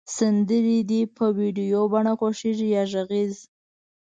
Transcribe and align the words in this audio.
سندری 0.17 0.77
د 0.91 0.91
په 1.17 1.25
ویډیو 1.39 1.79
بڼه 1.93 2.13
خوښیږی 2.19 2.67
یا 2.75 2.83
غږیز 2.91 3.35